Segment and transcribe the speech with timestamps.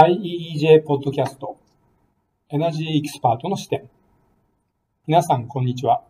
[0.00, 1.58] IEEJ ポッドキャスト
[2.50, 3.90] エナジーエキスパートの視点。
[5.08, 6.04] 皆さんこんにちは。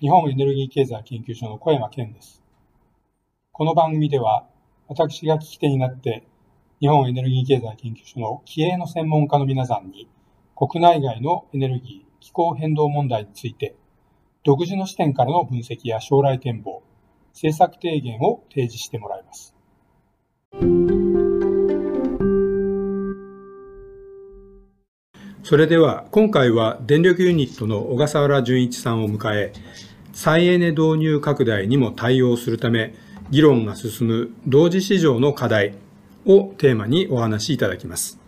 [0.00, 2.42] 日本エネルギー経済研究所の小山健です。
[3.52, 4.46] この番組では
[4.88, 6.26] 私が聞き手になって
[6.80, 10.08] 日本エネルギー経済研究所の気鋭の専門家の皆さんに
[10.56, 13.76] 国内外のエネルギー気候変動問題について
[14.44, 16.82] 独自の視点からの分析や将来展望
[17.34, 19.54] 政策提言を提示してもらいます。
[25.44, 29.52] それでは今回は電力ユニットの小笠原純一さんを迎え
[30.14, 32.94] 再エネ導入拡大にも対応するため
[33.28, 35.74] 議論が進む同時市場の課題
[36.24, 38.18] をテーマにお話しいただきます。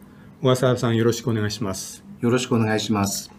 [0.43, 2.05] 小笠原さんよろしくお願いします。
[2.21, 3.33] よろしくお願いします。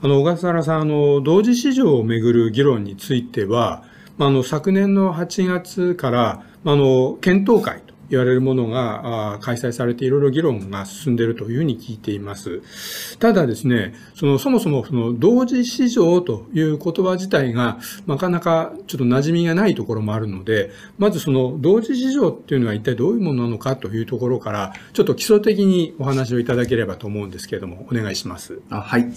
[0.00, 3.82] あの小笠原さんあの同時市場をめぐる議論については
[4.20, 7.82] あの昨年の8月からあの検討会
[8.14, 13.18] 言われるものが開催されていろいろ議論が進んでいるというふうに聞いています。
[13.18, 28.60] ただですね、そのそもそもその同時市場という言葉自体がなかなかちょっと馴染みがないところもあるので、まずその同時市場っていうのは一体どういうものなのかというところから、ちょっと基礎的にお話をいただければと思うんですけれども、お願いします。
[28.70, 29.12] あはい、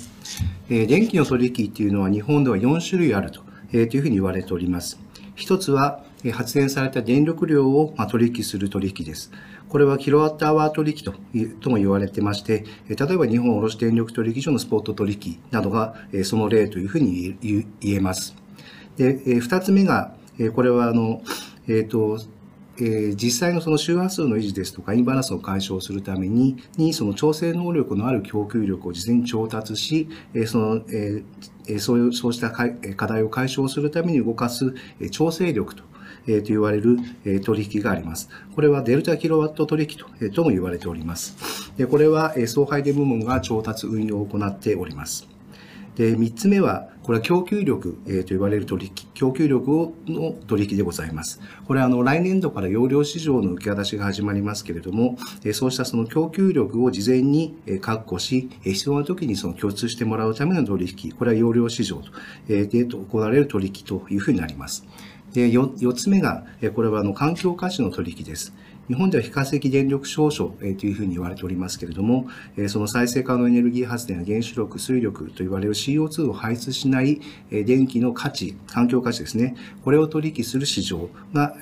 [0.69, 0.87] えー。
[0.87, 4.99] 電気の取引っていうのは日本では4種類あると,、えー、というふうに言われております。
[5.35, 9.31] 一つは発電された電力量を取引する取引です。
[9.69, 11.13] これはキロワットアワー取引と
[11.59, 18.35] とも言われてまして、例えば日本卸電力取引所のスポット取引などがその例というふうに言えます。
[18.95, 20.15] で、二つ目が、
[20.55, 21.21] これはあの、
[21.67, 22.19] えっ、ー、と、
[22.79, 34.75] え、実際のその周波数の維持ですとかインバランスを解消するためににその調整能力のある供給力を事前に調達し、え、その、えー、そういうそうした課題を解消するために動かす
[35.11, 35.83] 調整力と
[36.27, 38.29] えと言われる、え取引があります。
[38.55, 41.71] これはデルタキロワット取引と,、えとも言われております。
[41.77, 45.27] でこれは、え送配電部門が調達運用を行っております。
[45.97, 51.41] で、3つ目は、これは供給力、えー、と言われる取引、供給力の取引でございます。
[51.65, 62.11] これはあの来年度から容量市場の受け渡しが始まりますけれども、えー、そうしたその供給力を事前に確保し、必要な時にその拠出してもらうための取引、これは容量市場と、
[62.47, 64.85] えー、で行われる取引というふうになります。
[65.37, 66.43] で 4, 4つ目が、
[66.73, 68.53] これはあの環境価値の取引です。
[68.87, 72.27] 日本では非化石電力証書というふうに言われておりますけれども、
[72.69, 77.21] その再生可能エネルギー発電や原子力、水力と言われる CO2 を排出しない
[77.51, 81.55] 電気の価値、環境価値ですね、これを取引する市場が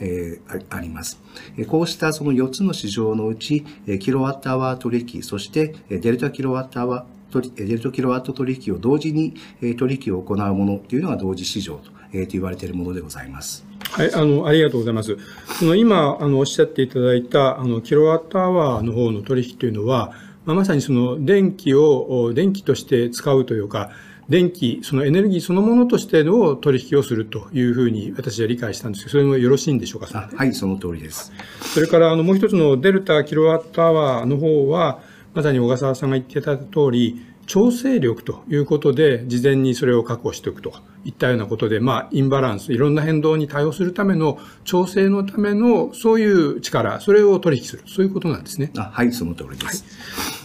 [0.69, 1.19] あります。
[1.67, 3.65] こうしたその4つの市場のうち、
[3.99, 7.15] キロワットアワー取引、そしてデルタキロワットアワー
[7.55, 9.33] デルタキロワット取引を同時に
[9.77, 13.65] 取引を行うものというのが同時市場とえー、と言われているものでございます。
[13.91, 15.17] はい、あの、ありがとうございます。
[15.59, 20.13] その今、あの、おっしゃっていただいた、あの、キロワットアワーの方の取引というのは、
[20.45, 23.89] まあ、まさにその電気を電気として使うというか、
[24.29, 31.31] 電気、そのエネルギーそのものとしての取引をするというふうに私は理解したんですけど、それもよろしいんでしょうかはい、その通りです。
[31.61, 34.99] それから、あの、もう一つのデルタキロワットアワーの方は、
[35.33, 40.73] まさに小笠原さんが言っていた通り、調整力ということで、事前にそれを確保しておくと
[41.03, 48.71] いったようなことで、まあ、インバランス、いろんな変動に対応するための調整のための、そういう力、それを取引する、そういうことなんですね。
[48.77, 49.85] あはい、その通りです。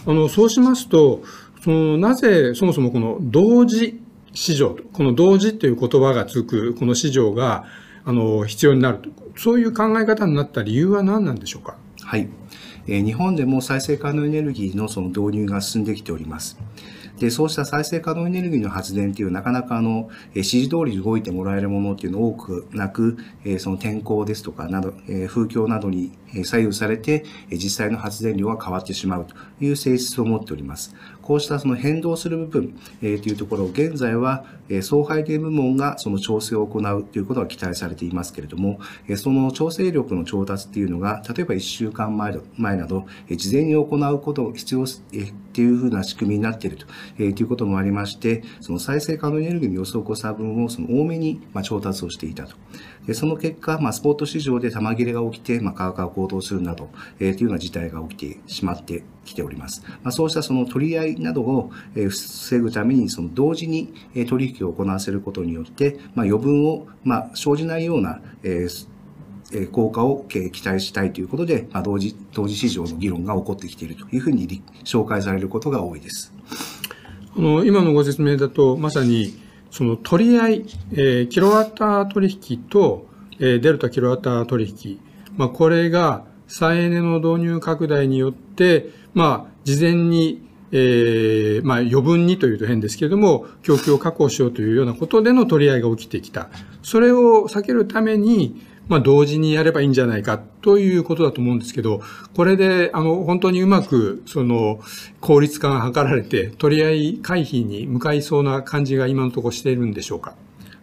[0.05, 1.23] はい、あのそうしますと、
[1.63, 4.01] そのなぜそもそもこの同時
[4.33, 7.65] 市場、この同時という言葉がつくこの市場が
[8.05, 11.77] あの必要になると、そういう考え方になった理由は何なんでしょうか？
[12.01, 12.29] はい。
[12.87, 16.57] え日本でも再生可能エネルギーのその導入が進んできております。
[17.21, 23.17] で、そうした再生可能エネルギーの発電っていうなかなかあの、指示通り動いてもらえるものっていうの多くなく、
[23.59, 24.93] その天候ですとかなど、
[25.27, 26.11] 風況などに
[26.43, 30.95] 左右されて、実際の発電量は変わってしまうという性質を持っております。
[31.21, 46.85] こうしたその変動する部分、えー、というところを現在は、えー、送配電部門がその調整を行うということが期待されていますけれども、えー、その調整力の調達っていうのが、例えば1週間前前など、えー、事前に行うことを必要、えー、っていうふうな仕組みになっていると,、
[47.17, 52.55] えー、いうこともありまして、その再生可能エネルギーの予測差分をその多めに、まあ、調達をしていたと。
[53.07, 56.89] でその結果、まあ、スポット市場で玉切れが起きて、まあ、価格が高騰するなど、
[57.19, 59.83] えー、というような事態が起きてしまってきております。
[60.03, 63.93] まあ、そうしたその取り合いなどを防ぐために、その同時に
[64.29, 76.33] 取引を行わせることによって、まあ、余分を、まあ、生じないような、えー、効果を期待したいということで、まあ、同時、同時市場の議論が起こってきているというふうに紹介されることが多いです。
[77.35, 79.33] あの今のご説明だと、まさに
[79.71, 83.07] その取り合い、えー、キロワット取引と、
[83.39, 84.99] えー、デルタキロワット取引、
[85.37, 96.49] まあ、これが再エネの導入拡大によって、まあ、事前に、えー、まあ、余分にというと変ですけれども、供給を確保しようというようなことでの取り合いが起きてきた。
[96.83, 102.01] それを避けるために、まあ、同時にやればいいんじゃないかということだと思うんですけど、
[102.35, 104.81] これで、あの、本当にうまく、その、
[105.21, 110.35] 効率化が図られて、取り合い回避に向かいそうな感じが今のところしているんでしょうか？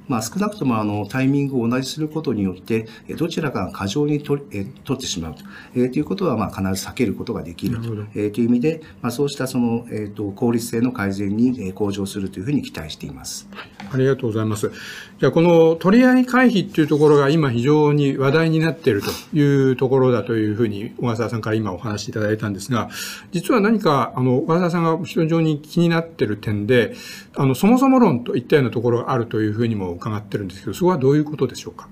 [0.08, 5.42] まあ、少なくともあのタイミングを同じすることによって、どちらかが過剰に取え取ってしまうと,、
[5.74, 13.48] えー、ということはまあ必ず避けることができると,、えー、という意味で、まあ、そうしたその、えー、と効率性の改善に向上するというふうに期待しています。
[13.90, 14.70] ありがとうございます。
[15.18, 22.88] じゃあ、この取り合い回避っていうところが今非常に話題になっているというところだというふうに小笠原さんから今お話しいただいたんですが、
[23.32, 26.94] 実は何か、あの、小笠原さんが非常に気になっている点で、
[27.36, 31.88] あの、そもそも論といったようなところがあるというふうにも伺ってるんですけど、そこはどういうことでしょうか？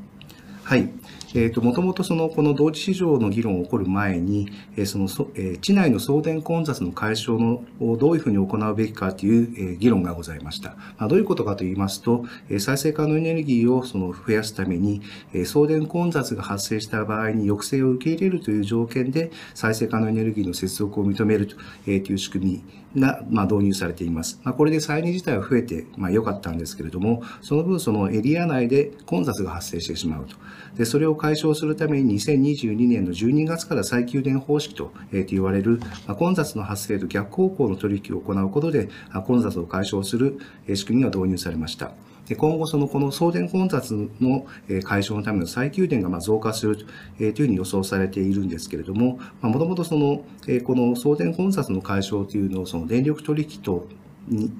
[0.65, 0.91] はい。
[1.35, 5.05] えっ、ー、と、もともとその、この同時市場の議論が起こる前に、えー、その、
[5.37, 10.71] えー、地内の送電混雑の解消のをどういうふうに行うべきかという、えー、議論がございました。
[10.99, 15.03] まあ、どういうことかと言いますと、えー、再生可能エネルギーをその増やすために、
[15.33, 21.55] えー、送電混雑が発生した場合に抑制を受け入れるという条件で、再生可能エネルギーの接続を認めると,、
[21.87, 22.65] えー、という仕組み
[22.97, 24.41] が、ま、導入されています。
[24.43, 30.37] まあ、これで再燃自体は増えて、まあ、良かったんですけれども、その分、そのエリア内で混雑が発生してしまうと。
[30.77, 38.89] で、それを解消するために2022年の12月から再給電方式と,、えー、と言われる、まあ、混雑の発生と逆方向の取引を行うことで、
[39.27, 40.39] 混雑を解消する
[40.75, 41.93] 仕組みが導入されました。
[42.27, 44.47] で今後、そのこの送電混雑の
[44.83, 46.85] 解消のための再給電がま増加すると
[47.23, 50.25] いうふうに予想されているんですけれども、もともと、こ
[50.75, 53.87] の送電混雑の解消というのをその電力取引と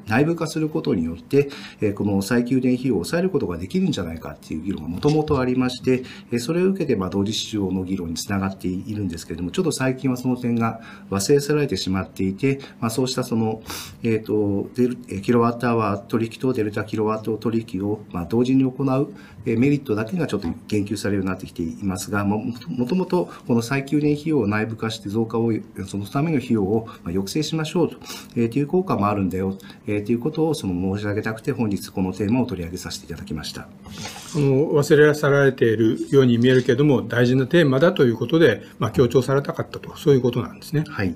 [0.07, 1.49] 内部化することによって、
[1.81, 10.81] えこの再給電費用を抑えることができるんじゃないかっていう議論がもともとありまして、えそれを受けて、ま同時市場の議論につながっているんですけれども、ちょっと最近はその点が
[11.11, 13.63] 忘れ去られてしまっていて、まあ、そうしたその、
[14.03, 19.15] えっ、ー、と、デルキロワットアワー取引とデルタキロワット取引を、ま同時に行う
[19.55, 22.53] メリットだけがちょっと言及されるようになってきていますが、も
[22.89, 25.53] ともとこの再給電費用を内部化して増加を、
[25.87, 27.99] そのための費用を抑制しましょうと、
[28.35, 29.57] えー、いう効果もあるんだよ、
[29.87, 33.63] えー、ということをその申し上げたくて、本日このテーマを取り上げさせていただきました。
[33.63, 40.85] あの忘れ去られているように見えるけれども、大事なテーマだということで、まあ、強調されたかったと、そういうことなんですね。
[40.89, 41.15] はい。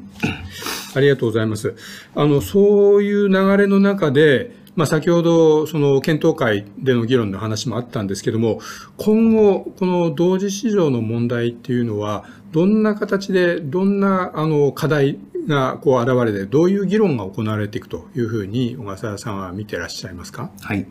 [0.94, 1.74] ありがとうございます。
[2.14, 8.60] あの、そういう流れの中で、まあ、先ほど、その検討会での議論の話もあったんですけども、
[8.96, 20.50] 今後、この同時市場の問題っていうのは、どんな形で、どんなあの課題がこう現れて、どういう議論が行われていくというふうに小笠原さんは見てらっしゃいますか？
[20.60, 20.86] はい。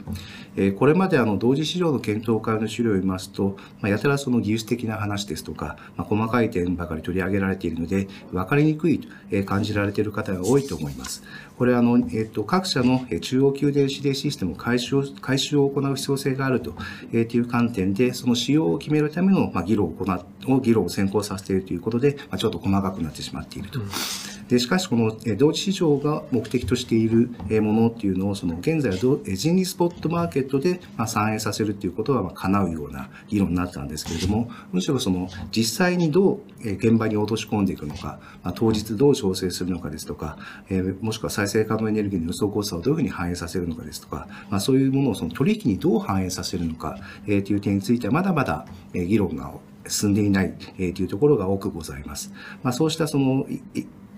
[0.56, 9.08] えー、これまであの同時市場の検討会の資料を見ますと、まあ、やたらその技術的な話ですとか、まあ、細かい点ばかり取り上げられているので、分かりにくいと
[9.46, 11.24] 感じられている方が多いと思います。
[11.58, 16.74] これあの、えっと、各社の中央給電指令システムを改修を改修を行う必要性があると
[17.12, 23.80] えー、という観点で、その使用を決めるための、まあ、議論を行ってを議論を先行させているということで、まあ、ちょっと細かくなってしまっていると。
[24.50, 27.30] でしかし、この同時市場が目的としている
[27.62, 28.98] ものっていうのを、その現在は
[29.36, 40.40] 人理スポットマーケットで反映させるっていうことは叶うような議論になったんですけれども、むしろその実際にどう現場に落とし込んでいくのか、まあ、当日どう調整するのかですとか、
[40.72, 46.98] えもしくは再生可能エネルギーの予想コストをどういうふうに反映させるのかですとか、まあ、そういうものをその取引にどう反映させるのか、
[47.28, 49.54] えー、という点についてはまだまだ議論が
[49.90, 52.32] 進んでいない、えー、というところが多くございます。
[52.64, 53.46] まあ、そうしたその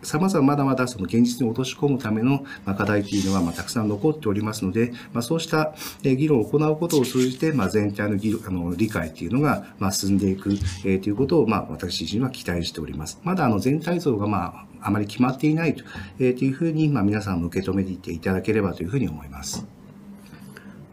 [0.04, 10.52] 様々ままだまだその現実に落とし込むための課題というのはまたくさん残っておりますので、まあ、そうした議論を行うことを通じて、まあ、全体の議あの理解というのがまあ進んでいく、
[10.86, 13.20] えー、ということをまあ私自身は期待しております。
[13.24, 15.84] まだあの全体像がまああまり決まっていないと,、
[16.18, 19.68] えー、というふうにまあ皆さんも受け止めていていただければというふうに思います。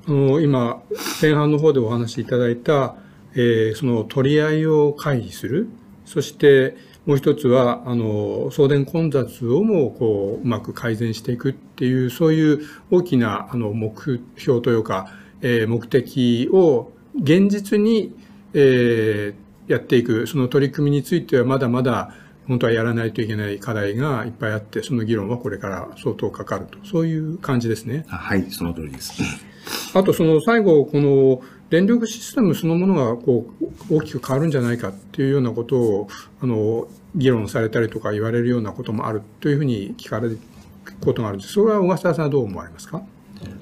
[0.07, 0.83] あの今
[1.23, 2.97] 前半の方でお話しいただいた、
[3.35, 5.69] えー、その取り合いを回避する
[6.05, 6.77] そして
[7.09, 18.15] もう一つは、あの、送電混雑をも、こう、うまく改善していくっていう、そういう大きな、あの、目標というか、えー、目的を現実に、
[18.53, 22.13] えー、やっていく、その取り組みについてはまだまだ、
[22.47, 26.79] 本当はやらないといけない課題がいっぱいあって、その議論はこれから相当かかると。
[26.85, 28.05] そういう感じですね。
[28.09, 29.23] はい、その通りです。
[29.95, 36.09] あと、その最後、この、電力システムそのものがこう大きく変わるんじゃないかっていうようなことを
[36.41, 40.39] あの議論されたりとか言われるようなこともあるというふうに聞かれる
[41.01, 41.53] ことがあるんです。
[41.53, 43.03] それは小笠原さんはどう思われますか？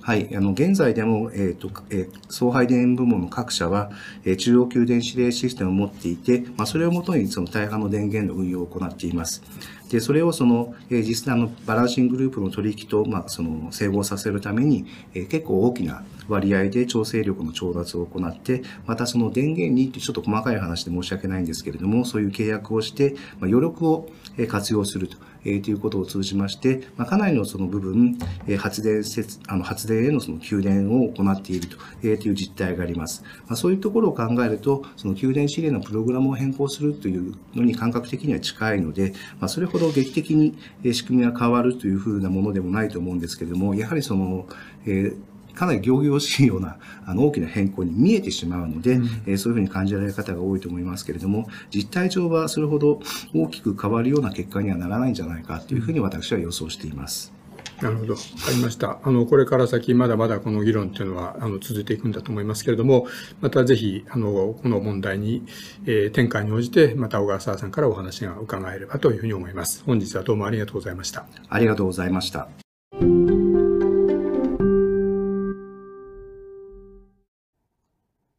[0.00, 3.90] はい、あの現在でも、えーとえー、送配電部門の各社は、
[4.24, 9.42] えー、中央給電指令システムを持っていて、まあ、それをもとにその大半の電源の運用を行っています。
[9.90, 24.08] で、それをその、え実際のバランシンググループの取引と、まあ、その整合させるために、え結構大きな割合で調整力の調達を行って、またその電源にってちょっと細かい話で申し訳ないんですけれども、そういう契約をして、ま余力を
[24.48, 25.16] 活用すると。
[25.46, 28.18] えということを通じまして、ま、かなりのその部分、
[28.48, 33.22] え発電設、あの発電へのその給電を行っていると,、え、という実態があります。
[33.48, 40.58] ま、そういうところを考えると、その給電指令のプログラムを変更するというのに感覚的には近いので、ま、それほど劇的に
[40.92, 44.46] 仕組みが変わるというふうなものでもないと思うんですけれども、やはりその、
[44.84, 45.16] えー
[45.56, 53.00] かなり行々しいようなあの大きな変更に見えてしまうので、うん、えそういうふうに感じられる方が多いと思いますけれども、実態上はそれほど
[53.34, 57.32] 大きく変わるような結果にはならないんじゃないかというふうに私は予想しています。
[57.80, 58.14] なるほど。
[58.14, 58.98] わかりました。
[59.02, 63.06] あの、これから先、まだまだこの議論っていうのは、あの、続いていくんだと思いますけれども、
[63.42, 65.42] またぜひ、あの、この問題に、
[65.84, 69.82] えー、展開に応じて、また小川沢さんからお話が伺えればというふうに思います。
[69.84, 71.26] 本日はどうもありがとうございました。
[71.50, 72.65] ありがとうございました。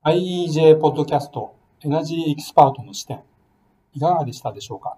[0.10, 3.20] IEJ ポッドキャストエナジーエキスパートの視点、
[3.94, 4.98] いかがでしたでしょうか？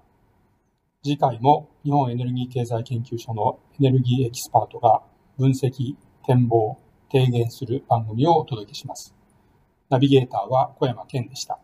[1.04, 5.02] 次回も日本エネルギー経済研究所のエネルギーエキスパートが
[5.36, 5.96] 分析、
[6.28, 6.78] 展望、
[7.12, 9.16] 提言する番組をお届けします。
[9.90, 11.58] ナビゲーターは小山健でした。